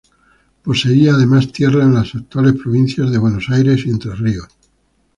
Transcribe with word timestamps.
Poseía 0.63 1.13
además 1.13 1.51
tierras 1.51 1.83
en 1.85 1.93
las 1.93 2.15
actuales 2.15 2.53
provincias 2.53 3.11
de 3.11 3.19
Buenos 3.19 3.49
Aires 3.51 3.85
y 3.85 3.91
Entre 3.91 4.15
Ríos. 4.15 4.47